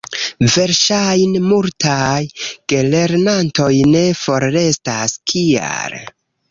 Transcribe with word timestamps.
Verŝajne 0.53 1.41
multaj 1.49 2.23
gelernantoj 2.73 3.71
ne 3.93 4.05
forrestas. 4.27 5.19
Kial? 5.33 6.01